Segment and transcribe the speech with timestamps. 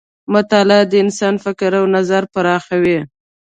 [0.33, 2.99] مطالعه د انسان فکر او نظر پراخوي.